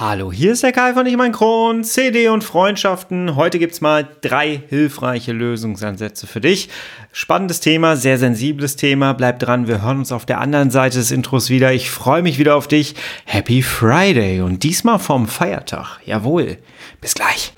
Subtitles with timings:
[0.00, 3.36] Hallo, hier ist der Kai von Ich mein Kron, CD und Freundschaften.
[3.36, 6.70] Heute gibt's mal drei hilfreiche Lösungsansätze für dich.
[7.12, 9.12] Spannendes Thema, sehr sensibles Thema.
[9.12, 11.74] Bleib dran, wir hören uns auf der anderen Seite des Intros wieder.
[11.74, 12.94] Ich freue mich wieder auf dich.
[13.26, 15.98] Happy Friday und diesmal vom Feiertag.
[16.06, 16.56] Jawohl.
[17.02, 17.52] Bis gleich.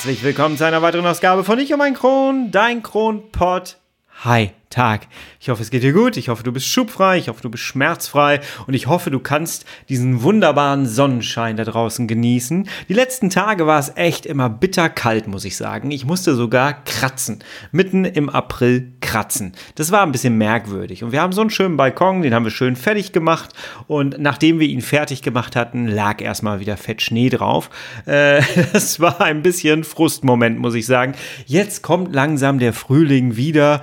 [0.00, 3.76] Herzlich willkommen zu einer weiteren Ausgabe von Ich um ein Kron, dein Kronpott.
[4.24, 4.52] Hi.
[4.70, 5.08] Tag.
[5.40, 6.16] Ich hoffe, es geht dir gut.
[6.16, 7.18] Ich hoffe, du bist schubfrei.
[7.18, 8.38] Ich hoffe, du bist schmerzfrei.
[8.68, 12.68] Und ich hoffe, du kannst diesen wunderbaren Sonnenschein da draußen genießen.
[12.88, 15.90] Die letzten Tage war es echt immer bitterkalt, muss ich sagen.
[15.90, 17.40] Ich musste sogar kratzen.
[17.72, 19.54] Mitten im April kratzen.
[19.74, 21.02] Das war ein bisschen merkwürdig.
[21.02, 23.50] Und wir haben so einen schönen Balkon, den haben wir schön fertig gemacht.
[23.88, 27.70] Und nachdem wir ihn fertig gemacht hatten, lag erstmal wieder fett Schnee drauf.
[28.06, 28.40] Äh,
[28.72, 31.14] das war ein bisschen Frustmoment, muss ich sagen.
[31.46, 33.82] Jetzt kommt langsam der Frühling wieder.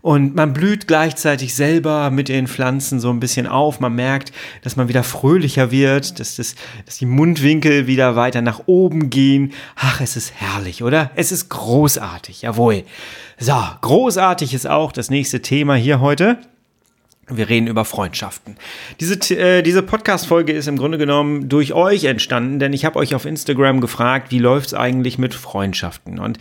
[0.00, 3.80] Und man blüht gleichzeitig selber mit den Pflanzen so ein bisschen auf.
[3.80, 4.32] Man merkt,
[4.62, 6.54] dass man wieder fröhlicher wird, dass, das,
[6.86, 9.52] dass die Mundwinkel wieder weiter nach oben gehen.
[9.76, 11.10] Ach, es ist herrlich, oder?
[11.14, 12.84] Es ist großartig, jawohl.
[13.38, 16.38] So, großartig ist auch das nächste Thema hier heute.
[17.30, 18.56] Wir reden über Freundschaften.
[19.00, 23.14] Diese, äh, diese Podcast-Folge ist im Grunde genommen durch euch entstanden, denn ich habe euch
[23.14, 26.18] auf Instagram gefragt, wie läuft's eigentlich mit Freundschaften?
[26.18, 26.38] Und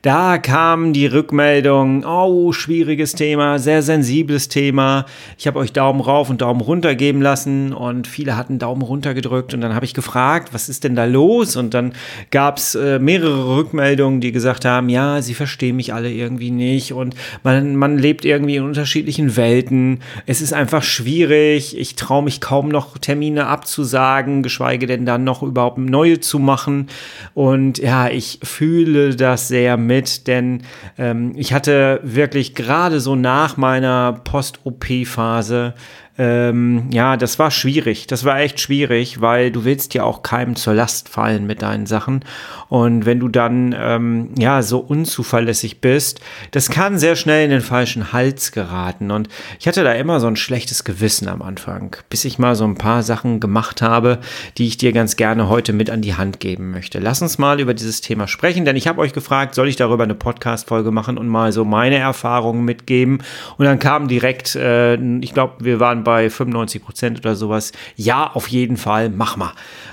[0.00, 5.04] da kam die Rückmeldung, oh, schwieriges Thema, sehr sensibles Thema.
[5.36, 9.12] Ich habe euch Daumen rauf und Daumen runter geben lassen und viele hatten Daumen runter
[9.12, 11.56] gedrückt und dann habe ich gefragt, was ist denn da los?
[11.56, 11.92] Und dann
[12.30, 17.14] gab's äh, mehrere Rückmeldungen, die gesagt haben, ja, sie verstehen mich alle irgendwie nicht und
[17.42, 20.00] man, man lebt irgendwie in unterschiedlichen Welten
[20.30, 21.76] es ist einfach schwierig.
[21.76, 26.86] Ich traue mich kaum noch Termine abzusagen, geschweige denn dann noch überhaupt neue zu machen.
[27.34, 30.62] Und ja, ich fühle das sehr mit, denn
[30.98, 35.74] ähm, ich hatte wirklich gerade so nach meiner Post-OP-Phase
[36.20, 38.06] ähm, ja, das war schwierig.
[38.06, 41.86] Das war echt schwierig, weil du willst ja auch keinem zur Last fallen mit deinen
[41.86, 42.26] Sachen.
[42.68, 46.20] Und wenn du dann ähm, ja so unzuverlässig bist,
[46.50, 49.10] das kann sehr schnell in den falschen Hals geraten.
[49.10, 52.64] Und ich hatte da immer so ein schlechtes Gewissen am Anfang, bis ich mal so
[52.64, 54.18] ein paar Sachen gemacht habe,
[54.58, 56.98] die ich dir ganz gerne heute mit an die Hand geben möchte.
[56.98, 60.04] Lass uns mal über dieses Thema sprechen, denn ich habe euch gefragt, soll ich darüber
[60.04, 63.22] eine Podcast-Folge machen und mal so meine Erfahrungen mitgeben.
[63.56, 67.70] Und dann kam direkt, äh, ich glaube, wir waren bei bei 95 Prozent oder sowas.
[67.94, 69.52] Ja, auf jeden Fall, mach mal.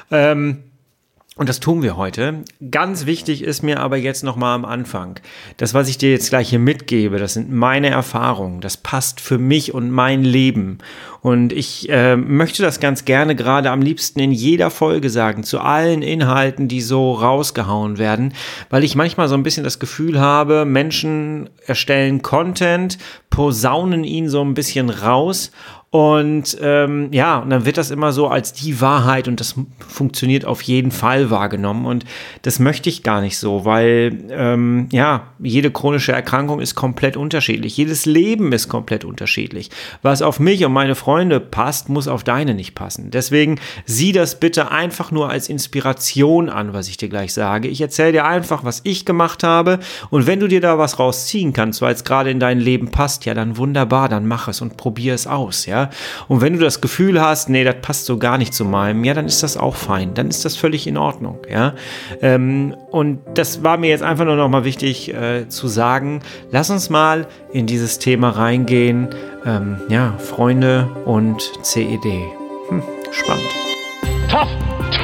[0.09, 0.63] Ähm,
[1.38, 2.44] und das tun wir heute.
[2.72, 5.19] Ganz wichtig ist mir aber jetzt nochmal am Anfang.
[5.57, 8.59] Das, was ich dir jetzt gleich hier mitgebe, das sind meine Erfahrungen.
[8.59, 10.79] Das passt für mich und mein Leben.
[11.22, 15.59] Und ich äh, möchte das ganz gerne gerade am liebsten in jeder Folge sagen, zu
[15.59, 18.34] allen Inhalten, die so rausgehauen werden,
[18.72, 22.97] weil ich manchmal so ein bisschen das Gefühl habe, Menschen erstellen Content,
[23.29, 25.51] posaunen ihn so ein bisschen raus
[25.89, 29.55] und ähm, ja, und dann wird das immer so als die Wahrheit und das
[29.87, 31.85] funktioniert auf jeden Fall wahrgenommen.
[31.85, 32.03] Und
[32.41, 37.77] das möchte ich gar nicht so, weil ähm, ja, jede chronische Erkrankung ist komplett unterschiedlich.
[37.77, 39.69] Jedes Leben ist komplett unterschiedlich.
[40.01, 43.09] Was auf mich und meine Freunde passt, muss auf deine nicht passen.
[43.09, 47.69] Deswegen sieh das bitte einfach nur als Inspiration an, was ich dir gleich sage.
[47.69, 49.79] Ich erzähle dir einfach, was ich gemacht habe.
[50.09, 53.23] Und wenn du dir da was rausziehen kannst, weil es gerade in dein Leben passt,
[53.23, 55.76] ja, dann wunderbar, dann mach es und probier es aus, ja.
[56.27, 59.13] Und wenn du das Gefühl hast, nee, das passt so gar nicht zu meinem, ja,
[59.13, 60.13] dann ist das auch fein.
[60.13, 61.73] Dann ist das völlig in Ordnung, ja.
[62.21, 66.21] Ähm, und das war mir jetzt einfach nur noch mal wichtig äh, zu sagen.
[66.51, 69.09] Lass uns mal in dieses Thema reingehen.
[69.45, 72.03] Ähm, ja, Freunde und CED.
[72.69, 73.49] Hm, spannend.
[74.29, 74.49] Tough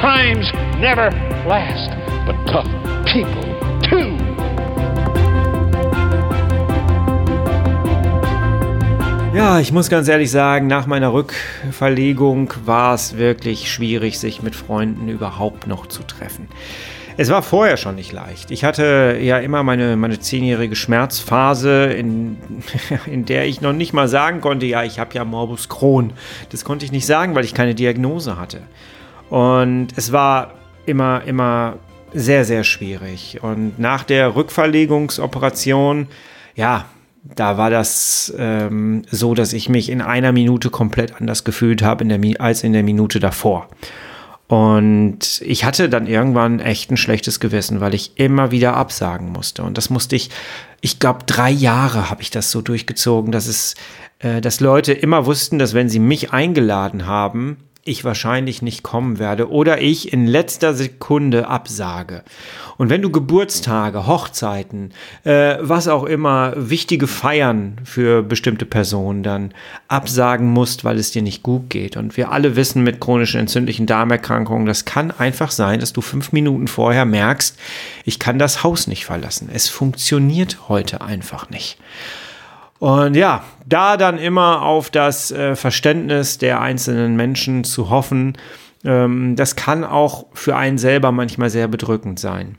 [0.00, 1.10] times never
[1.46, 1.90] last,
[2.26, 2.68] but tough
[3.06, 3.43] people
[9.34, 14.54] Ja, ich muss ganz ehrlich sagen, nach meiner Rückverlegung war es wirklich schwierig, sich mit
[14.54, 16.46] Freunden überhaupt noch zu treffen.
[17.16, 18.52] Es war vorher schon nicht leicht.
[18.52, 22.36] Ich hatte ja immer meine, meine zehnjährige Schmerzphase, in,
[23.06, 26.12] in der ich noch nicht mal sagen konnte, ja, ich habe ja Morbus Crohn.
[26.50, 28.60] Das konnte ich nicht sagen, weil ich keine Diagnose hatte.
[29.30, 30.54] Und es war
[30.86, 31.78] immer, immer
[32.12, 33.40] sehr, sehr schwierig.
[33.42, 36.06] Und nach der Rückverlegungsoperation,
[36.54, 36.84] ja,
[37.24, 42.04] da war das ähm, so, dass ich mich in einer Minute komplett anders gefühlt habe
[42.38, 43.68] als in der Minute davor.
[44.46, 49.62] Und ich hatte dann irgendwann echt ein schlechtes Gewissen, weil ich immer wieder absagen musste.
[49.62, 50.28] Und das musste ich,
[50.82, 53.74] ich glaube, drei Jahre habe ich das so durchgezogen, dass es,
[54.18, 59.18] äh, dass Leute immer wussten, dass wenn sie mich eingeladen haben, ich wahrscheinlich nicht kommen
[59.18, 62.22] werde oder ich in letzter Sekunde absage.
[62.78, 64.92] Und wenn du Geburtstage, Hochzeiten,
[65.24, 69.52] äh, was auch immer, wichtige Feiern für bestimmte Personen dann
[69.88, 71.96] absagen musst, weil es dir nicht gut geht.
[71.96, 76.32] Und wir alle wissen mit chronischen entzündlichen Darmerkrankungen, das kann einfach sein, dass du fünf
[76.32, 77.58] Minuten vorher merkst,
[78.04, 79.50] ich kann das Haus nicht verlassen.
[79.52, 81.78] Es funktioniert heute einfach nicht.
[82.78, 88.36] Und ja, da dann immer auf das äh, Verständnis der einzelnen Menschen zu hoffen,
[88.84, 92.58] ähm, das kann auch für einen selber manchmal sehr bedrückend sein.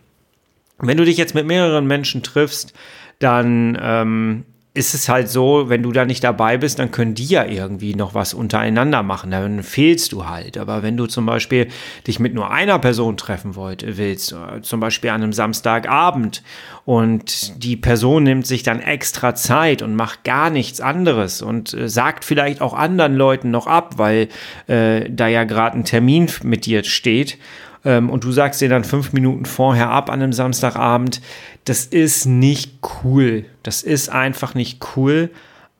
[0.79, 2.73] Wenn du dich jetzt mit mehreren Menschen triffst,
[3.19, 7.25] dann ähm, ist es halt so, wenn du da nicht dabei bist, dann können die
[7.25, 9.31] ja irgendwie noch was untereinander machen.
[9.31, 10.57] Dann fehlst du halt.
[10.57, 11.69] Aber wenn du zum Beispiel
[12.05, 16.43] dich mit nur einer Person treffen wollt, willst, äh, zum Beispiel an einem Samstagabend
[16.83, 21.87] und die Person nimmt sich dann extra Zeit und macht gar nichts anderes und äh,
[21.87, 24.27] sagt vielleicht auch anderen Leuten noch ab, weil
[24.67, 27.37] äh, da ja gerade ein Termin mit dir steht
[27.85, 31.21] ähm, und du sagst dir dann fünf Minuten vorher ab an einem Samstagabend,
[31.63, 33.45] das ist nicht cool.
[33.63, 35.29] Das ist einfach nicht cool,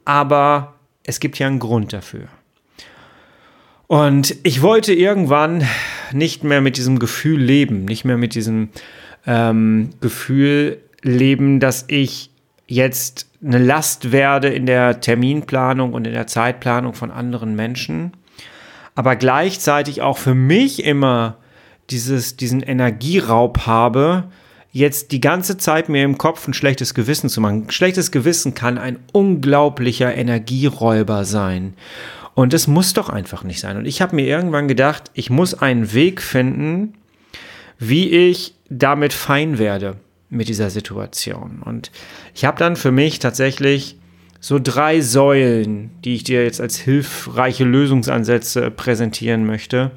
[0.06, 2.28] aber es gibt ja einen Grund dafür.
[3.88, 5.68] Und ich wollte irgendwann
[6.12, 8.70] nicht mehr mit diesem Gefühl leben, nicht mehr mit diesem
[9.28, 12.32] ähm, Gefühl leben, dass ich
[12.68, 18.14] jetzt eine Last werde in der Terminplanung und in der Zeitplanung von anderen Menschen,
[18.96, 21.38] aber gleichzeitig auch für mich immer
[21.90, 24.26] dieses, diesen Energieraub habe,
[24.72, 27.70] jetzt die ganze Zeit mir im Kopf ein schlechtes Gewissen zu machen.
[27.70, 31.76] Schlechtes Gewissen kann ein unglaublicher Energieräuber sein.
[32.34, 33.78] Und das muss doch einfach nicht sein.
[33.78, 36.96] Und ich habe mir irgendwann gedacht, ich muss einen Weg finden,
[37.80, 39.96] wie ich damit fein werde
[40.30, 41.62] mit dieser Situation.
[41.64, 41.92] Und
[42.34, 43.98] ich habe dann für mich tatsächlich
[44.42, 49.92] so drei Säulen, die ich dir jetzt als hilfreiche Lösungsansätze präsentieren möchte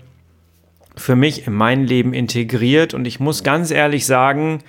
[0.98, 4.62] für mich in mein Leben integriert und ich muss ganz ehrlich sagen,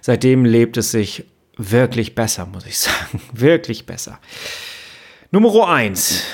[0.00, 1.24] seitdem lebt es sich
[1.56, 3.20] wirklich besser, muss ich sagen.
[3.32, 4.18] Wirklich besser.
[5.30, 6.24] Nummer eins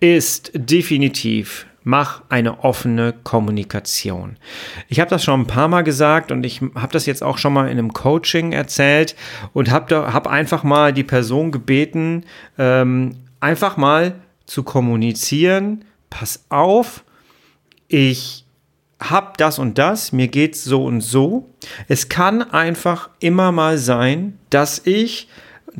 [0.00, 4.36] ist definitiv, mach eine offene Kommunikation.
[4.88, 7.52] Ich habe das schon ein paar Mal gesagt und ich habe das jetzt auch schon
[7.52, 9.16] mal in einem Coaching erzählt
[9.52, 12.24] und habe hab einfach mal die Person gebeten,
[12.58, 14.14] ähm, einfach mal
[14.46, 17.04] zu kommunizieren, pass auf,
[17.88, 18.43] ich
[19.10, 21.48] hab das und das, mir geht's so und so.
[21.88, 25.28] Es kann einfach immer mal sein, dass ich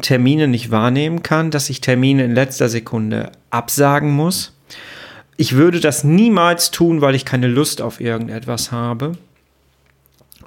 [0.03, 4.53] Termine nicht wahrnehmen kann, dass ich Termine in letzter Sekunde absagen muss.
[5.37, 9.13] Ich würde das niemals tun, weil ich keine Lust auf irgendetwas habe.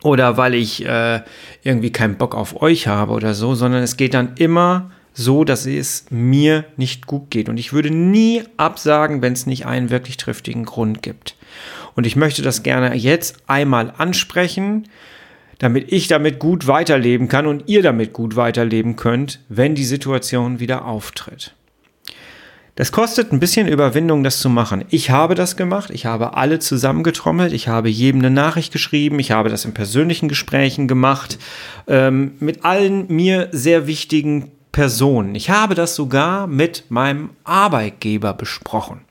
[0.03, 1.21] Oder weil ich äh,
[1.63, 5.66] irgendwie keinen Bock auf euch habe oder so, sondern es geht dann immer so, dass
[5.66, 7.50] es mir nicht gut geht.
[7.50, 11.36] Und ich würde nie absagen, wenn es nicht einen wirklich triftigen Grund gibt.
[11.96, 14.88] Und ich möchte das gerne jetzt einmal ansprechen,
[15.58, 20.60] damit ich damit gut weiterleben kann und ihr damit gut weiterleben könnt, wenn die Situation
[20.60, 21.56] wieder auftritt.
[22.75, 24.86] Das kostet ein bisschen Überwindung, das zu machen.
[24.92, 29.31] Ich habe das gemacht, ich habe alle zusammengetrommelt, ich habe jedem eine Nachricht geschrieben, ich
[29.31, 31.40] habe das in persönlichen Gesprächen gemacht,
[31.88, 35.36] ähm, mit allen mir sehr wichtigen Personen.
[35.36, 39.02] Ich habe das sogar mit meinem Arbeitgeber besprochen.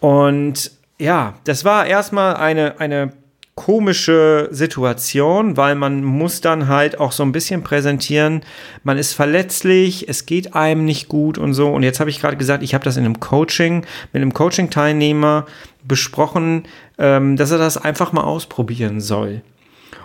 [0.00, 3.12] Und ja, das war erstmal eine, eine
[3.54, 8.42] komische Situation, weil man muss dann halt auch so ein bisschen präsentieren,
[8.84, 11.68] man ist verletzlich, es geht einem nicht gut und so.
[11.68, 15.44] Und jetzt habe ich gerade gesagt, ich habe das in einem Coaching mit einem Coaching-Teilnehmer
[15.84, 16.64] besprochen,
[16.96, 19.42] ähm, dass er das einfach mal ausprobieren soll.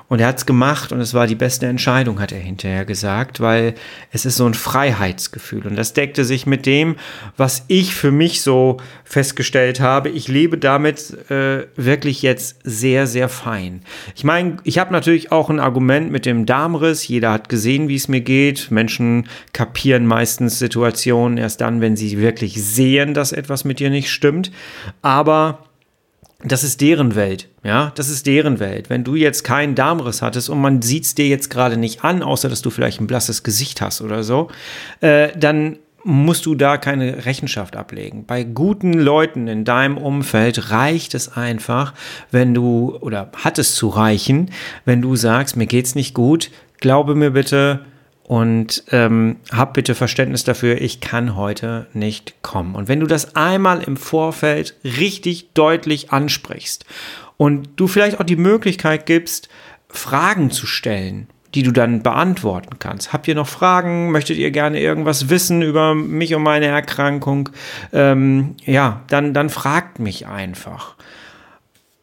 [0.07, 3.39] Und er hat es gemacht und es war die beste Entscheidung, hat er hinterher gesagt,
[3.39, 3.73] weil
[4.11, 5.65] es ist so ein Freiheitsgefühl.
[5.65, 6.95] Und das deckte sich mit dem,
[7.37, 10.09] was ich für mich so festgestellt habe.
[10.09, 13.81] Ich lebe damit äh, wirklich jetzt sehr, sehr fein.
[14.15, 17.07] Ich meine, ich habe natürlich auch ein Argument mit dem Darmriss.
[17.07, 18.69] Jeder hat gesehen, wie es mir geht.
[18.69, 24.11] Menschen kapieren meistens Situationen erst dann, wenn sie wirklich sehen, dass etwas mit dir nicht
[24.11, 24.51] stimmt.
[25.01, 25.65] Aber
[26.43, 28.91] das ist deren Welt, ja, das ist deren Welt.
[28.91, 32.21] Wenn du jetzt keinen Darmriss hattest und man sieht es dir jetzt gerade nicht an,
[32.21, 34.49] außer dass du vielleicht ein blasses Gesicht hast oder so,
[35.01, 38.27] äh, dann musst du da keine Rechenschaft ablegen.
[38.27, 41.95] Bei guten Leuten in deinem Umfeld reicht es einfach,
[42.29, 44.51] wenn du, oder hat es zu reichen,
[44.85, 47.83] wenn du sagst, mir geht's nicht gut, glaube mir bitte,
[48.27, 52.73] und ähm, hab bitte Verständnis dafür, ich kann heute nicht kommen.
[52.73, 56.85] Und wenn du das einmal im Vorfeld richtig deutlich ansprichst
[57.37, 59.47] und du vielleicht auch die Möglichkeit gibst,
[59.89, 63.13] Fragen zu stellen, die du dann beantworten kannst.
[63.13, 64.11] Habt ihr noch Fragen?
[64.11, 67.49] Möchtet ihr gerne irgendwas wissen über mich und meine Erkrankung?
[67.93, 70.95] Ähm, ja, dann, dann fragt mich einfach.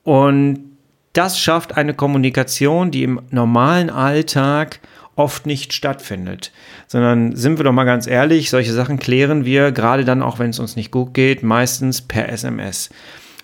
[0.05, 0.61] Und
[1.13, 4.81] das schafft eine Kommunikation, die im normalen Alltag
[5.17, 6.53] oft nicht stattfindet.
[6.87, 10.51] Sondern sind wir doch mal ganz ehrlich, solche Sachen klären wir, gerade dann auch, wenn
[10.51, 12.91] es uns nicht gut geht, meistens per SMS.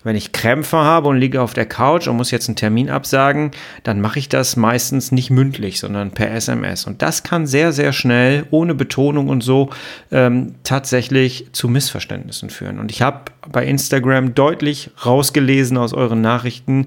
[0.04, 3.50] Wenn ich Krämpfe habe und liege auf der Couch und muss jetzt einen Termin absagen,
[3.82, 6.87] dann mache ich das meistens nicht mündlich, sondern per SMS.
[6.87, 9.70] Und das kann sehr, sehr schnell, ohne Betonung und so,
[10.12, 12.78] ähm, tatsächlich zu Missverständnissen führen.
[12.78, 16.87] Und ich habe bei Instagram deutlich rausgelesen aus euren Nachrichten,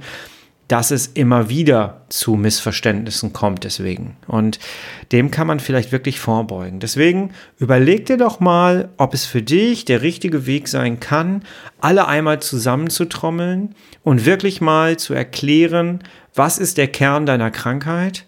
[0.71, 4.15] dass es immer wieder zu Missverständnissen kommt deswegen.
[4.25, 4.57] Und
[5.11, 6.79] dem kann man vielleicht wirklich vorbeugen.
[6.79, 11.43] Deswegen überleg dir doch mal, ob es für dich der richtige Weg sein kann,
[11.81, 15.99] alle einmal zusammenzutrommeln und wirklich mal zu erklären,
[16.35, 18.25] was ist der Kern deiner Krankheit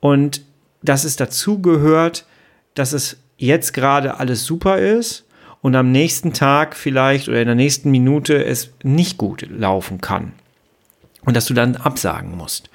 [0.00, 0.40] und
[0.82, 2.24] dass es dazu gehört,
[2.72, 5.26] dass es jetzt gerade alles super ist
[5.60, 10.32] und am nächsten Tag vielleicht oder in der nächsten Minute es nicht gut laufen kann
[11.24, 12.70] und dass du dann absagen musst.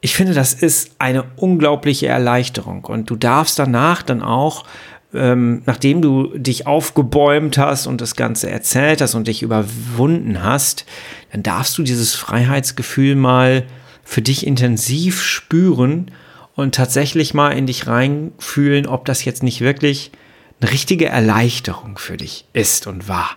[0.00, 4.64] Ich finde, das ist eine unglaubliche Erleichterung und du darfst danach dann auch,
[5.12, 10.86] ähm, nachdem du dich aufgebäumt hast und das Ganze erzählt hast und dich überwunden hast,
[11.32, 13.64] dann darfst du dieses Freiheitsgefühl mal
[14.04, 16.10] für dich intensiv spüren
[16.54, 20.12] und tatsächlich mal in dich reinfühlen, ob das jetzt nicht wirklich
[20.60, 23.36] eine richtige Erleichterung für dich ist und war.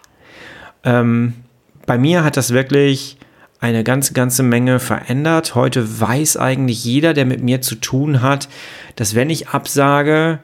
[0.84, 1.34] Ähm,
[1.86, 3.18] bei mir hat das wirklich
[3.64, 5.56] eine ganze, ganze Menge verändert.
[5.56, 8.50] Heute weiß eigentlich jeder, der mit mir zu tun hat,
[8.98, 10.40] dass wenn ich absage,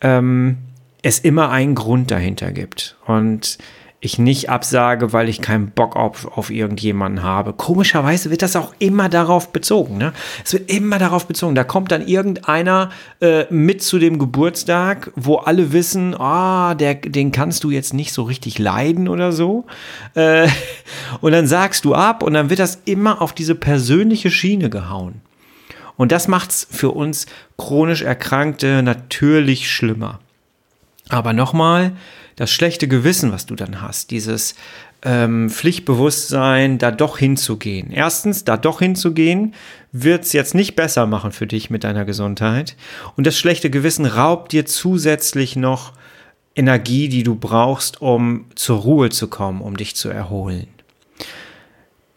[0.00, 0.56] ähm,
[1.02, 2.96] es immer einen Grund dahinter gibt.
[3.06, 3.58] Und
[4.04, 7.52] ich nicht absage, weil ich keinen Bock auf, auf irgendjemanden habe.
[7.52, 9.96] Komischerweise wird das auch immer darauf bezogen.
[9.96, 10.12] Ne?
[10.44, 11.54] Es wird immer darauf bezogen.
[11.54, 12.90] Da kommt dann irgendeiner
[13.20, 18.12] äh, mit zu dem Geburtstag, wo alle wissen, ah, der, den kannst du jetzt nicht
[18.12, 19.66] so richtig leiden oder so.
[20.14, 20.48] Äh,
[21.20, 25.20] und dann sagst du ab und dann wird das immer auf diese persönliche Schiene gehauen.
[25.96, 30.18] Und das macht es für uns chronisch Erkrankte natürlich schlimmer.
[31.08, 31.92] Aber nochmal,
[32.36, 34.54] das schlechte Gewissen, was du dann hast, dieses
[35.04, 37.90] ähm, Pflichtbewusstsein, da doch hinzugehen.
[37.90, 39.54] Erstens, da doch hinzugehen,
[39.90, 42.76] wird es jetzt nicht besser machen für dich mit deiner Gesundheit.
[43.16, 45.92] Und das schlechte Gewissen raubt dir zusätzlich noch
[46.54, 50.68] Energie, die du brauchst, um zur Ruhe zu kommen, um dich zu erholen.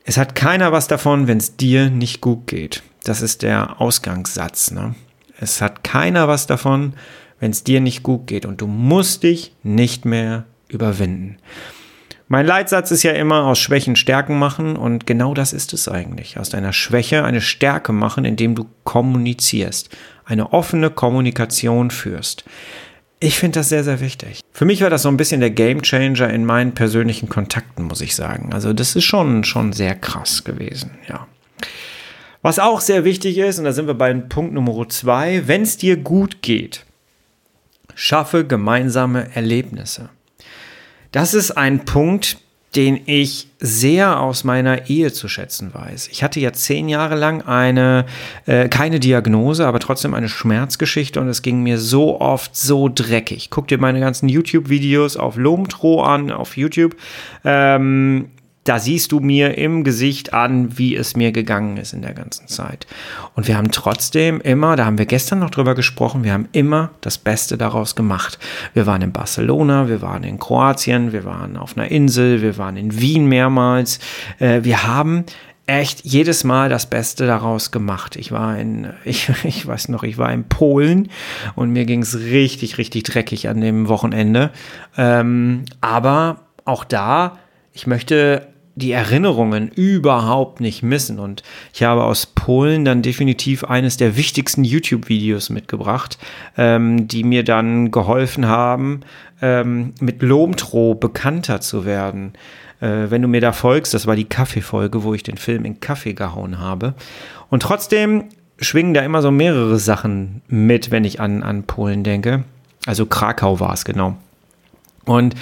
[0.03, 2.83] Es hat keiner was davon, wenn es dir nicht gut geht.
[3.03, 4.71] Das ist der Ausgangssatz.
[4.71, 4.93] Ne?
[5.39, 6.93] Es hat keiner was davon,
[7.45, 11.37] wenn es dir nicht gut geht und du musst dich nicht mehr überwinden.
[12.27, 16.39] Mein Leitsatz ist ja immer aus Schwächen Stärken machen und genau das ist es eigentlich.
[16.39, 22.45] Aus deiner Schwäche eine Stärke machen, indem du kommunizierst, eine offene Kommunikation führst.
[23.19, 24.41] Ich finde das sehr, sehr wichtig.
[24.51, 28.15] Für mich war das so ein bisschen der Gamechanger in meinen persönlichen Kontakten, muss ich
[28.15, 28.53] sagen.
[28.53, 31.27] Also das ist schon, schon sehr krass gewesen, ja.
[32.41, 35.77] Was auch sehr wichtig ist, und da sind wir bei Punkt Nummer zwei, wenn es
[35.77, 36.85] dir gut geht,
[37.93, 40.09] Schaffe gemeinsame Erlebnisse.
[41.11, 42.37] Das ist ein Punkt,
[42.75, 46.09] den ich sehr aus meiner Ehe zu schätzen weiß.
[46.09, 48.05] Ich hatte ja zehn Jahre lang eine,
[48.45, 53.49] äh, keine Diagnose, aber trotzdem eine Schmerzgeschichte und es ging mir so oft so dreckig.
[53.49, 56.97] Guck dir meine ganzen YouTube-Videos auf Lomtro an, auf YouTube.
[57.45, 58.29] Ähm,
[58.65, 62.47] da siehst du mir im Gesicht an, wie es mir gegangen ist in der ganzen
[62.47, 62.87] Zeit.
[63.35, 66.89] Und wir haben trotzdem immer, da haben wir gestern noch drüber gesprochen, wir haben immer
[67.01, 68.39] das Beste daraus gemacht.
[68.73, 72.75] Wir waren in Barcelona, wir waren in Kroatien, wir waren auf einer Insel, wir waren
[72.75, 73.99] in Wien mehrmals.
[74.39, 75.25] Äh, wir haben
[75.67, 78.15] echt jedes Mal das Beste daraus gemacht.
[78.15, 81.09] Ich war in, ich, ich weiß noch, ich war in Polen
[81.55, 84.49] und mir ging es richtig, richtig dreckig an dem Wochenende.
[84.97, 87.37] Ähm, aber auch da,
[87.73, 91.17] ich möchte die Erinnerungen überhaupt nicht missen.
[91.17, 96.17] Und ich habe aus Polen dann definitiv eines der wichtigsten YouTube-Videos mitgebracht,
[96.57, 99.01] ähm, die mir dann geholfen haben,
[99.41, 102.33] ähm, mit Lomtro bekannter zu werden.
[102.81, 105.79] Äh, wenn du mir da folgst, das war die Kaffeefolge, wo ich den Film in
[105.79, 106.93] Kaffee gehauen habe.
[107.49, 108.25] Und trotzdem
[108.59, 112.43] schwingen da immer so mehrere Sachen mit, wenn ich an, an Polen denke.
[112.85, 114.17] Also Krakau war es genau.
[115.05, 115.35] Und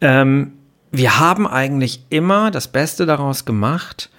[0.00, 0.52] ähm,
[0.92, 4.10] wir haben eigentlich immer das Beste daraus gemacht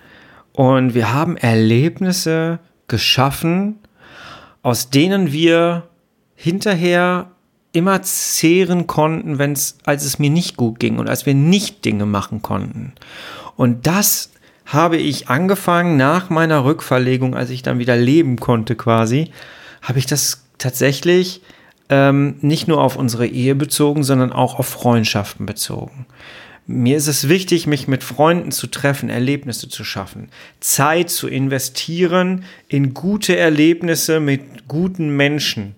[0.52, 3.80] und wir haben Erlebnisse geschaffen,
[4.64, 5.84] aus denen wir
[6.36, 7.28] hinterher
[7.74, 11.86] immer zehren konnten, wenn es, als es mir nicht gut ging und als wir nicht
[11.86, 12.94] Dinge machen konnten.
[13.56, 14.32] Und das
[14.66, 19.32] habe ich angefangen nach meiner Rückverlegung, als ich dann wieder leben konnte quasi,
[19.82, 21.42] habe ich das tatsächlich
[21.90, 26.06] ähm, nicht nur auf unsere Ehe bezogen, sondern auch auf Freundschaften bezogen.
[26.66, 30.30] Mir ist es wichtig, mich mit Freunden zu treffen, Erlebnisse zu schaffen,
[30.62, 35.76] Zeit zu investieren in gute Erlebnisse mit guten Menschen.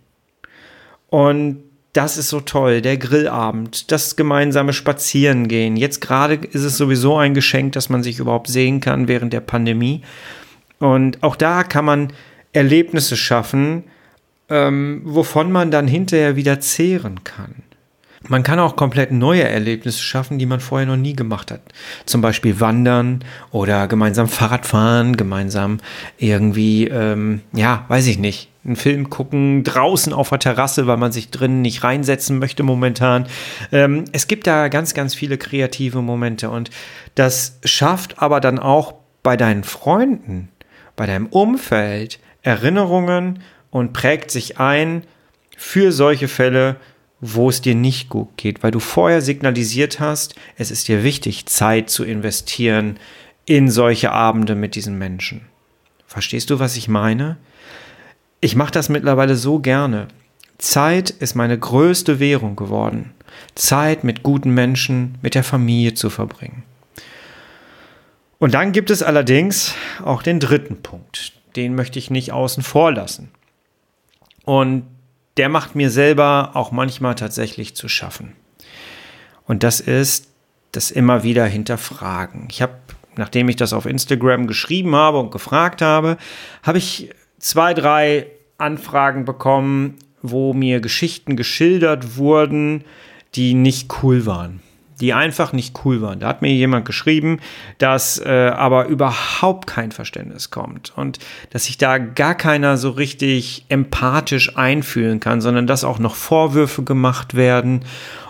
[1.09, 1.63] Und
[1.93, 5.77] das ist so toll, der Grillabend, das gemeinsame Spazierengehen.
[5.77, 9.39] Jetzt gerade ist es sowieso ein Geschenk, dass man sich überhaupt sehen kann während der
[9.39, 10.01] Pandemie.
[10.79, 12.13] Und auch da kann man
[12.51, 13.85] Erlebnisse schaffen,
[14.49, 17.63] ähm, wovon man dann hinterher wieder zehren kann.
[18.27, 21.61] Man kann auch komplett neue Erlebnisse schaffen, die man vorher noch nie gemacht hat.
[22.05, 25.77] Zum Beispiel wandern oder gemeinsam Fahrrad fahren, gemeinsam
[26.17, 31.11] irgendwie, ähm, ja, weiß ich nicht, einen Film gucken, draußen auf der Terrasse, weil man
[31.11, 33.27] sich drinnen nicht reinsetzen möchte momentan.
[33.71, 36.71] Ähm, es gibt da ganz, ganz viele kreative Momente und
[37.13, 40.49] das schafft aber dann auch bei deinen Freunden,
[40.95, 43.39] bei deinem Umfeld Erinnerungen
[43.71, 45.03] und prägt sich ein
[45.57, 46.77] für solche Fälle,
[47.21, 51.45] wo es dir nicht gut geht, weil du vorher signalisiert hast, es ist dir wichtig,
[51.45, 52.99] Zeit zu investieren
[53.45, 55.41] in solche Abende mit diesen Menschen.
[56.07, 57.37] Verstehst du, was ich meine?
[58.41, 60.07] Ich mache das mittlerweile so gerne.
[60.57, 63.11] Zeit ist meine größte Währung geworden.
[63.55, 66.63] Zeit mit guten Menschen, mit der Familie zu verbringen.
[68.39, 71.33] Und dann gibt es allerdings auch den dritten Punkt.
[71.55, 73.31] Den möchte ich nicht außen vor lassen.
[74.43, 74.83] Und
[75.37, 78.33] der macht mir selber auch manchmal tatsächlich zu schaffen.
[79.45, 80.29] Und das ist
[80.71, 82.47] das immer wieder hinterfragen.
[82.49, 82.73] Ich habe,
[83.15, 86.17] nachdem ich das auf Instagram geschrieben habe und gefragt habe,
[86.63, 88.27] habe ich zwei, drei
[88.57, 92.83] Anfragen bekommen, wo mir Geschichten geschildert wurden,
[93.35, 94.61] die nicht cool waren
[95.01, 96.19] die einfach nicht cool waren.
[96.19, 97.39] Da hat mir jemand geschrieben,
[97.77, 103.65] dass äh, aber überhaupt kein Verständnis kommt und dass sich da gar keiner so richtig
[103.69, 107.83] empathisch einfühlen kann, sondern dass auch noch Vorwürfe gemacht werden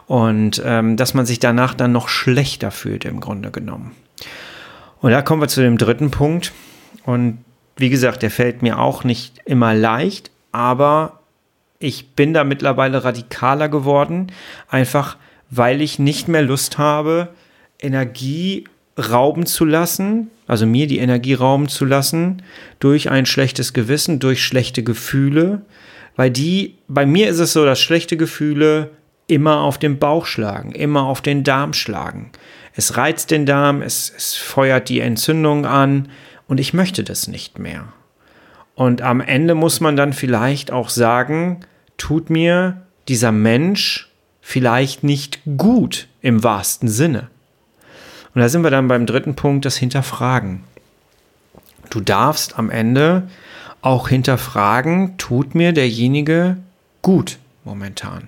[0.08, 3.92] und ähm, dass man sich danach dann noch schlechter fühlt im Grunde genommen.
[5.02, 6.52] Und da kommen wir zu dem dritten Punkt
[7.06, 7.40] und
[7.78, 11.20] wie gesagt, der fällt mir auch nicht immer leicht, aber
[11.80, 14.32] ich bin da mittlerweile radikaler geworden,
[14.70, 15.18] einfach
[15.50, 17.30] weil ich nicht mehr Lust habe,
[17.80, 18.66] Energie
[18.98, 22.44] rauben zu lassen, also mir die Energie rauben zu lassen,
[22.80, 25.62] durch ein schlechtes Gewissen, durch schlechte Gefühle,
[26.16, 28.92] weil die, bei mir ist es so, dass schlechte Gefühle
[29.28, 32.32] immer auf den Bauch schlagen, immer auf den Darm schlagen.
[32.74, 36.10] Es reizt den Darm, es, es feuert die Entzündung an
[36.48, 37.92] und ich möchte das nicht mehr.
[38.76, 41.62] Und am Ende muss man dann vielleicht auch sagen,
[41.98, 44.10] tut mir dieser Mensch
[44.48, 47.30] vielleicht nicht gut im wahrsten Sinne.
[48.36, 50.64] Und da sind wir dann beim dritten Punkt, das Hinterfragen.
[51.90, 53.28] Du darfst am Ende
[53.82, 56.58] auch hinterfragen, tut mir derjenige
[57.02, 58.28] gut momentan.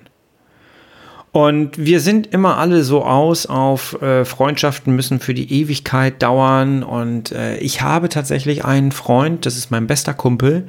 [1.30, 6.82] Und wir sind immer alle so aus auf äh, Freundschaften müssen für die Ewigkeit dauern.
[6.82, 10.66] Und äh, ich habe tatsächlich einen Freund, das ist mein bester Kumpel,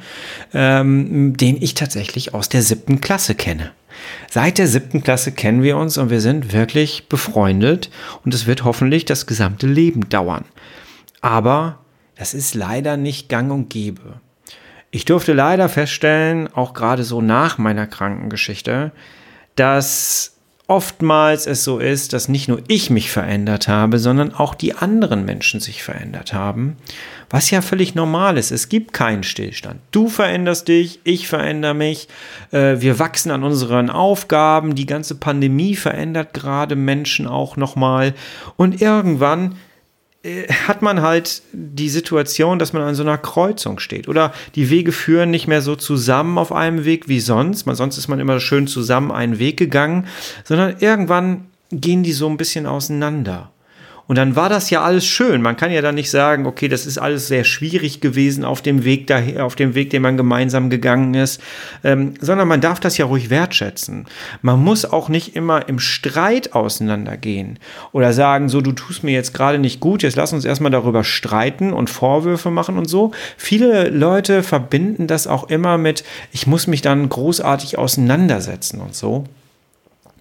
[0.53, 3.71] ähm, den ich tatsächlich aus der siebten Klasse kenne.
[4.29, 7.89] Seit der siebten Klasse kennen wir uns und wir sind wirklich befreundet
[8.23, 10.45] und es wird hoffentlich das gesamte Leben dauern.
[11.21, 11.79] Aber
[12.15, 14.19] das ist leider nicht gang und gäbe.
[14.91, 18.91] Ich durfte leider feststellen, auch gerade so nach meiner Krankengeschichte,
[19.55, 20.38] dass
[20.69, 25.25] oftmals es so ist, dass nicht nur ich mich verändert habe, sondern auch die anderen
[25.25, 26.77] Menschen sich verändert haben,
[27.29, 28.51] was ja völlig normal ist.
[28.51, 29.79] Es gibt keinen Stillstand.
[29.91, 32.08] Du veränderst dich, ich verändere mich,
[32.51, 38.13] äh, wir wachsen an unseren Aufgaben, die ganze Pandemie verändert gerade Menschen auch nochmal
[38.55, 39.55] und irgendwann
[40.67, 44.10] hat man halt die Situation, dass man an so einer Kreuzung steht.
[44.10, 47.65] Oder die Wege führen nicht mehr so zusammen auf einem Weg wie sonst.
[47.65, 50.08] Man, sonst ist man immer schön zusammen einen Weg gegangen,
[50.43, 53.51] sondern irgendwann gehen die so ein bisschen auseinander.
[54.10, 55.43] Und dann war das ja alles schön.
[55.43, 58.84] Man kann ja dann nicht sagen, okay, das ist alles sehr schwierig gewesen auf dem
[58.84, 61.39] Weg daher, auf dem Weg, den man gemeinsam gegangen ist,
[61.84, 64.08] ähm, sondern man darf das ja ruhig wertschätzen.
[64.41, 67.60] Man muss auch nicht immer im Streit auseinandergehen
[67.91, 71.04] oder sagen, so, du tust mir jetzt gerade nicht gut, jetzt lass uns erstmal darüber
[71.04, 73.12] streiten und Vorwürfe machen und so.
[73.38, 79.26] Viele Leute verbinden das auch immer mit, ich muss mich dann großartig auseinandersetzen und so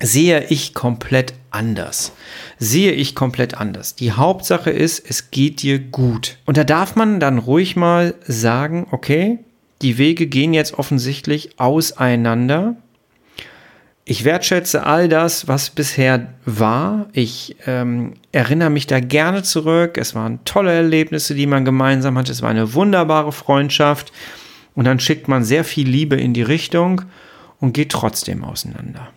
[0.01, 2.12] sehe ich komplett anders.
[2.58, 3.94] Sehe ich komplett anders.
[3.94, 6.38] Die Hauptsache ist, es geht dir gut.
[6.46, 9.38] Und da darf man dann ruhig mal sagen, okay,
[9.82, 12.76] die Wege gehen jetzt offensichtlich auseinander.
[14.04, 17.08] Ich wertschätze all das, was bisher war.
[17.12, 19.98] Ich ähm, erinnere mich da gerne zurück.
[19.98, 22.32] Es waren tolle Erlebnisse, die man gemeinsam hatte.
[22.32, 24.12] Es war eine wunderbare Freundschaft.
[24.74, 27.02] Und dann schickt man sehr viel Liebe in die Richtung
[27.61, 29.08] und geht trotzdem auseinander.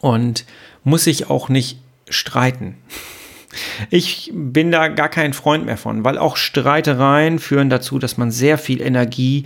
[0.00, 0.46] Und
[0.86, 2.76] muss sich auch nicht streiten.
[3.90, 8.30] Ich bin da gar kein Freund mehr von, weil auch Streitereien führen dazu, dass man
[8.30, 9.44] sehr viel Energie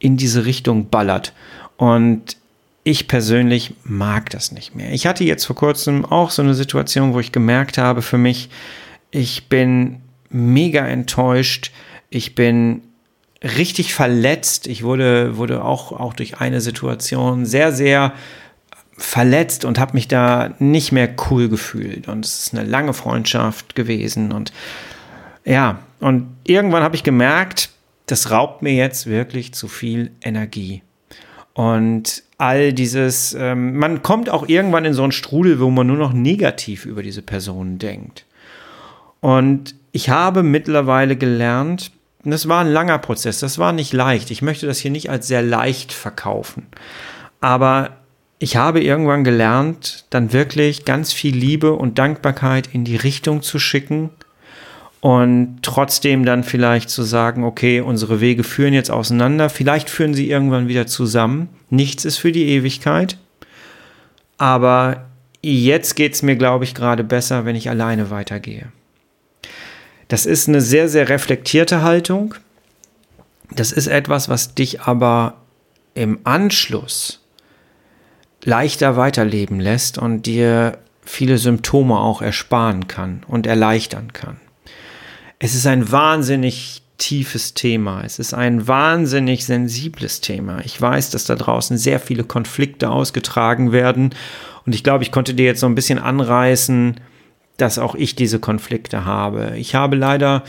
[0.00, 1.32] in diese Richtung ballert.
[1.76, 2.36] Und
[2.82, 4.90] ich persönlich mag das nicht mehr.
[4.92, 8.50] Ich hatte jetzt vor kurzem auch so eine Situation, wo ich gemerkt habe für mich,
[9.12, 11.70] ich bin mega enttäuscht.
[12.08, 12.82] Ich bin
[13.44, 14.66] richtig verletzt.
[14.66, 18.12] Ich wurde, wurde auch, auch durch eine Situation sehr, sehr
[19.00, 22.06] verletzt und habe mich da nicht mehr cool gefühlt.
[22.08, 24.32] Und es ist eine lange Freundschaft gewesen.
[24.32, 24.52] Und
[25.44, 27.70] ja, und irgendwann habe ich gemerkt,
[28.06, 30.82] das raubt mir jetzt wirklich zu viel Energie.
[31.54, 35.96] Und all dieses, ähm, man kommt auch irgendwann in so einen Strudel, wo man nur
[35.96, 38.26] noch negativ über diese Personen denkt.
[39.20, 41.90] Und ich habe mittlerweile gelernt,
[42.24, 44.30] und das war ein langer Prozess, das war nicht leicht.
[44.30, 46.66] Ich möchte das hier nicht als sehr leicht verkaufen.
[47.40, 47.99] Aber
[48.42, 53.58] ich habe irgendwann gelernt, dann wirklich ganz viel Liebe und Dankbarkeit in die Richtung zu
[53.58, 54.08] schicken
[55.00, 60.30] und trotzdem dann vielleicht zu sagen, okay, unsere Wege führen jetzt auseinander, vielleicht führen sie
[60.30, 61.50] irgendwann wieder zusammen.
[61.68, 63.18] Nichts ist für die Ewigkeit.
[64.38, 65.04] Aber
[65.42, 68.72] jetzt geht es mir, glaube ich, gerade besser, wenn ich alleine weitergehe.
[70.08, 72.34] Das ist eine sehr, sehr reflektierte Haltung.
[73.50, 75.34] Das ist etwas, was dich aber
[75.92, 77.19] im Anschluss
[78.44, 84.38] leichter weiterleben lässt und dir viele Symptome auch ersparen kann und erleichtern kann.
[85.38, 88.02] Es ist ein wahnsinnig tiefes Thema.
[88.04, 90.60] Es ist ein wahnsinnig sensibles Thema.
[90.64, 94.14] Ich weiß, dass da draußen sehr viele Konflikte ausgetragen werden
[94.66, 97.00] und ich glaube, ich konnte dir jetzt so ein bisschen anreißen,
[97.56, 99.54] dass auch ich diese Konflikte habe.
[99.56, 100.44] Ich habe leider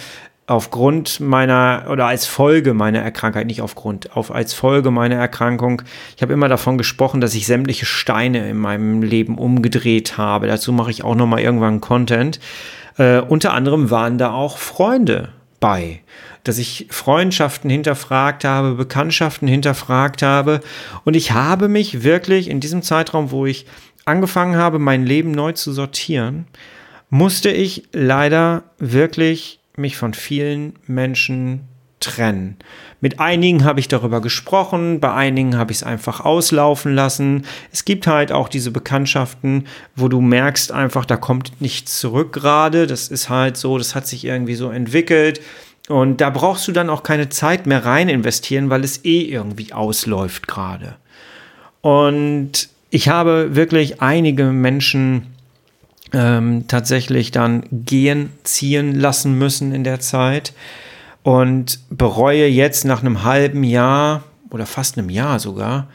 [0.51, 5.81] aufgrund meiner oder als Folge meiner Erkrankung, nicht aufgrund, auf als Folge meiner Erkrankung,
[6.15, 10.47] ich habe immer davon gesprochen, dass ich sämtliche Steine in meinem Leben umgedreht habe.
[10.47, 12.39] Dazu mache ich auch noch mal irgendwann Content.
[12.97, 15.29] Äh, unter anderem waren da auch Freunde
[15.61, 16.01] bei,
[16.43, 20.59] dass ich Freundschaften hinterfragt habe, Bekanntschaften hinterfragt habe
[21.05, 23.65] und ich habe mich wirklich in diesem Zeitraum, wo ich
[24.03, 26.47] angefangen habe, mein Leben neu zu sortieren,
[27.09, 31.67] musste ich leider wirklich mich von vielen Menschen
[32.01, 32.57] trennen.
[32.99, 37.45] Mit einigen habe ich darüber gesprochen, bei einigen habe ich es einfach auslaufen lassen.
[37.71, 42.87] Es gibt halt auch diese Bekanntschaften, wo du merkst einfach, da kommt nichts zurück gerade.
[42.87, 45.41] Das ist halt so, das hat sich irgendwie so entwickelt.
[45.87, 49.73] Und da brauchst du dann auch keine Zeit mehr rein investieren, weil es eh irgendwie
[49.73, 50.95] ausläuft gerade.
[51.81, 55.27] Und ich habe wirklich einige Menschen
[56.13, 60.53] ähm, tatsächlich dann gehen, ziehen lassen müssen in der Zeit
[61.23, 65.87] und bereue jetzt nach einem halben Jahr oder fast einem Jahr sogar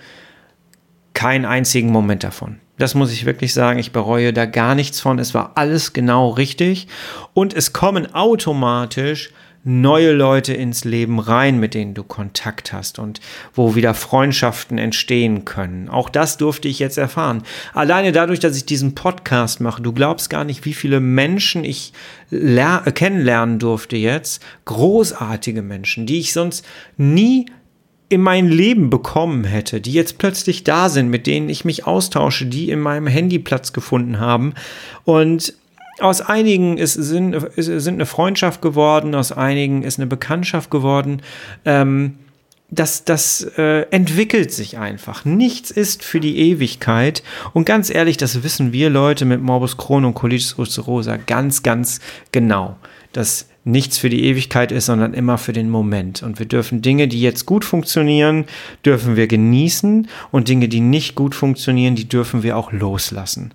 [1.15, 2.61] keinen einzigen Moment davon.
[2.79, 3.79] Das muss ich wirklich sagen.
[3.79, 5.19] Ich bereue da gar nichts von.
[5.19, 6.89] Es war alles genau richtig.
[7.33, 9.33] Und es kommen automatisch
[9.69, 13.21] neue Leute ins Leben rein, mit denen du Kontakt hast und
[13.53, 15.89] wo wieder Freundschaften entstehen können.
[15.89, 17.43] Auch das durfte ich jetzt erfahren.
[17.75, 21.93] Alleine dadurch, dass ich diesen Podcast mache, du glaubst gar nicht, wie viele Menschen ich
[22.31, 24.41] kennenlernen durfte jetzt.
[24.67, 26.65] Großartige Menschen, die ich sonst
[26.97, 27.47] nie
[28.09, 32.47] in mein Leben bekommen hätte, die jetzt plötzlich da sind, mit denen ich mich austausche,
[32.47, 34.55] die in meinem Handy Platz gefunden haben.
[35.03, 35.55] Und
[35.99, 41.23] aus einigen ist, sind, ist, sind eine Freundschaft geworden, aus einigen ist eine Bekanntschaft geworden.
[41.65, 42.19] Ähm,
[42.69, 45.25] das, das äh, entwickelt sich einfach.
[45.25, 47.23] Nichts ist für die Ewigkeit.
[47.53, 52.01] Und ganz ehrlich, das wissen wir Leute mit Morbus Crohn und Colitis ulcerosa ganz, ganz
[52.33, 52.77] genau.
[53.13, 56.23] Dass nichts für die Ewigkeit ist, sondern immer für den Moment.
[56.23, 58.47] Und wir dürfen Dinge, die jetzt gut funktionieren,
[58.85, 60.09] dürfen wir genießen.
[60.33, 63.53] Und Dinge, die nicht gut funktionieren, die dürfen wir auch loslassen.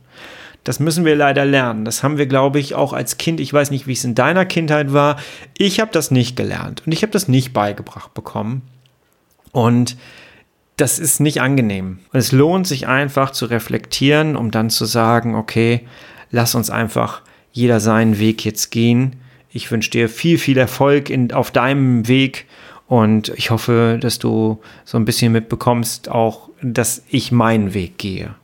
[0.64, 1.86] Das müssen wir leider lernen.
[1.86, 3.40] Das haben wir, glaube ich, auch als Kind.
[3.40, 5.18] Ich weiß nicht, wie es in deiner Kindheit war.
[5.58, 8.62] Ich habe das nicht gelernt und ich habe das nicht beigebracht bekommen.
[9.52, 9.98] Und
[10.78, 12.00] das ist nicht angenehm.
[12.14, 15.88] Und es lohnt sich einfach zu reflektieren, um dann zu sagen, okay,
[16.30, 17.22] lass uns einfach
[17.52, 19.18] jeder seinen Weg jetzt gehen.
[19.50, 22.48] Ich wünsche dir viel, viel Erfolg in, auf deinem Weg
[22.88, 28.36] und ich hoffe, dass du so ein bisschen mitbekommst, auch, dass ich meinen Weg gehe.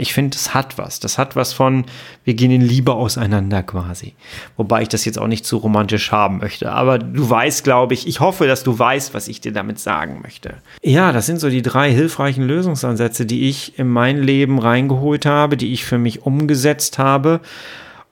[0.00, 1.00] Ich finde, das hat was.
[1.00, 1.84] Das hat was von,
[2.24, 4.14] wir gehen in Liebe auseinander quasi.
[4.56, 6.72] Wobei ich das jetzt auch nicht zu romantisch haben möchte.
[6.72, 10.20] Aber du weißt, glaube ich, ich hoffe, dass du weißt, was ich dir damit sagen
[10.22, 10.54] möchte.
[10.82, 15.56] Ja, das sind so die drei hilfreichen Lösungsansätze, die ich in mein Leben reingeholt habe,
[15.56, 17.40] die ich für mich umgesetzt habe.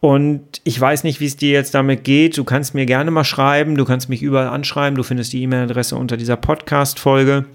[0.00, 2.38] Und ich weiß nicht, wie es dir jetzt damit geht.
[2.38, 3.76] Du kannst mir gerne mal schreiben.
[3.76, 4.96] Du kannst mich überall anschreiben.
[4.96, 7.46] Du findest die E-Mail-Adresse unter dieser Podcast-Folge.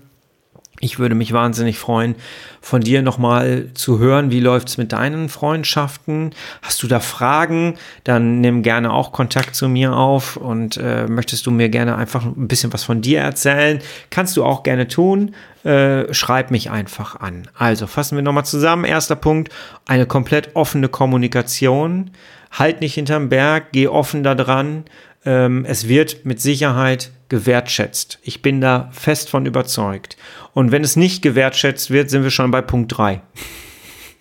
[0.79, 2.15] Ich würde mich wahnsinnig freuen,
[2.59, 6.31] von dir nochmal zu hören, wie läuft es mit deinen Freundschaften?
[6.61, 7.75] Hast du da Fragen?
[8.03, 12.25] Dann nimm gerne auch Kontakt zu mir auf und äh, möchtest du mir gerne einfach
[12.25, 13.79] ein bisschen was von dir erzählen?
[14.09, 15.33] Kannst du auch gerne tun.
[15.63, 17.47] Äh, schreib mich einfach an.
[17.57, 18.83] Also fassen wir nochmal zusammen.
[18.83, 19.53] Erster Punkt,
[19.85, 22.11] eine komplett offene Kommunikation.
[22.51, 24.83] Halt nicht hinterm Berg, geh offen da dran.
[25.25, 28.19] Ähm, es wird mit Sicherheit gewertschätzt.
[28.21, 30.17] Ich bin da fest von überzeugt.
[30.53, 33.21] Und wenn es nicht gewertschätzt wird, sind wir schon bei Punkt 3.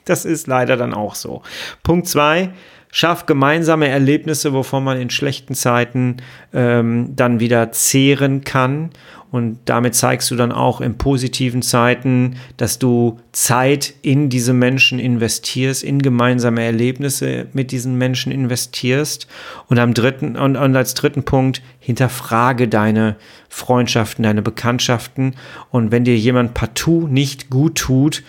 [0.04, 1.42] Das ist leider dann auch so.
[1.84, 2.52] Punkt 2,
[2.90, 6.16] schaff gemeinsame Erlebnisse, wovon man in schlechten Zeiten
[6.52, 8.90] ähm, dann wieder zehren kann
[9.32, 14.98] und damit zeigst du dann auch in positiven Zeiten, dass du Zeit in diese Menschen
[14.98, 19.26] investierst, in gemeinsame Erlebnisse mit diesen Menschen investierst.
[19.68, 23.16] Und am dritten, und, und als dritten Punkt, hinterfrage deine
[23.48, 25.34] Freundschaften, deine Bekanntschaften.
[25.70, 28.22] Und wenn dir jemand partout nicht gut tut,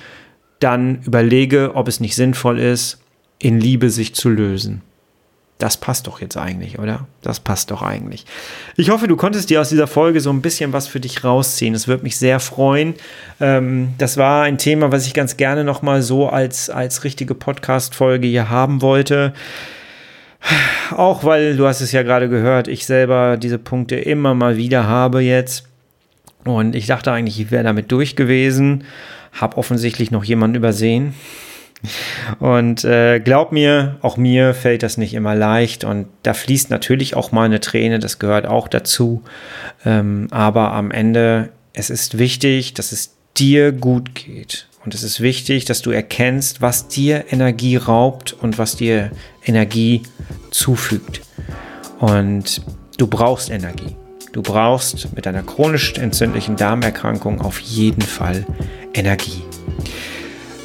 [0.60, 3.02] dann überlege, ob es nicht sinnvoll ist,
[3.40, 4.84] in Liebe sich zu lösen.
[5.60, 7.08] Das passt doch jetzt eigentlich, oder?
[7.22, 8.26] Das passt doch eigentlich.
[8.76, 11.74] Ich hoffe, du konntest dir aus dieser Folge so ein bisschen was für dich rausziehen.
[11.74, 12.96] Es würde mich sehr freuen.
[13.40, 18.28] Ähm, das war ein Thema, was ich ganz gerne nochmal so als, als richtige Podcast-Folge
[18.28, 19.34] hier haben wollte.
[20.92, 24.88] Auch weil, du hast es ja gerade gehört, ich selber diese Punkte immer mal wieder
[24.88, 25.68] habe jetzt.
[26.44, 28.84] Und ich dachte eigentlich, ich wäre damit durch gewesen.
[29.32, 31.14] Hab offensichtlich noch jemanden übersehen.
[32.40, 37.16] Und äh, glaub mir, auch mir fällt das nicht immer leicht und da fließt natürlich
[37.16, 39.24] auch mal eine Träne, das gehört auch dazu.
[39.86, 44.68] Ähm, aber am Ende, es ist wichtig, dass es dir gut geht.
[44.86, 49.12] Und es ist wichtig, dass du erkennst, was dir Energie raubt und was dir
[49.46, 50.04] Energie
[50.52, 51.22] zufügt.
[52.00, 52.62] Und
[52.98, 53.96] du brauchst Energie.
[54.34, 58.46] Du brauchst mit einer chronisch entzündlichen Darmerkrankung auf jeden Fall
[58.94, 59.44] Energie.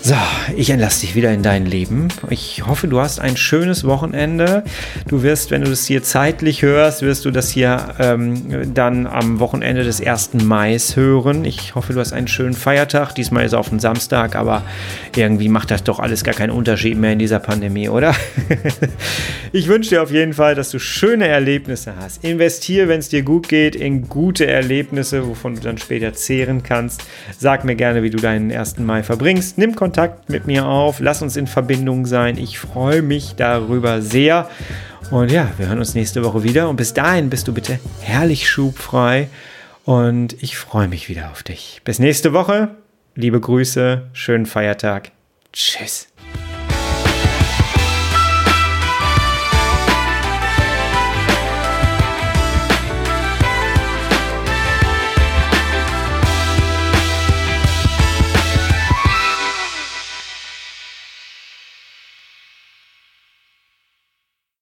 [0.01, 0.15] So,
[0.57, 2.09] ich entlasse dich wieder in dein Leben.
[2.31, 4.63] Ich hoffe, du hast ein schönes Wochenende.
[5.09, 9.41] Du wirst, wenn du das hier zeitlich hörst, wirst du das hier ähm, dann am
[9.41, 10.35] Wochenende des 1.
[10.45, 11.45] Mai hören.
[11.45, 13.15] Ich hoffe, du hast einen schönen Feiertag.
[13.15, 14.63] Diesmal ist es auf den Samstag, aber
[15.17, 18.15] irgendwie macht das doch alles gar keinen Unterschied mehr in dieser Pandemie, oder?
[19.53, 22.25] ich wünsche dir auf jeden Fall, dass du schöne Erlebnisse hast.
[22.25, 27.03] Investier, wenn es dir gut geht, in gute Erlebnisse, wovon du dann später zehren kannst.
[27.37, 28.79] Sag mir gerne, wie du deinen 1.
[28.79, 29.59] Mai verbringst.
[29.59, 32.37] Nimm Kontakt Kontakt mit mir auf, lass uns in Verbindung sein.
[32.37, 34.51] Ich freue mich darüber sehr.
[35.11, 36.69] Und ja, wir hören uns nächste Woche wieder.
[36.69, 39.31] Und bis dahin bist du bitte herrlich schubfrei.
[39.87, 41.81] Und ich freue mich wieder auf dich.
[41.85, 42.69] Bis nächste Woche.
[43.15, 45.11] Liebe Grüße, schönen Feiertag.
[45.55, 46.09] Tschüss.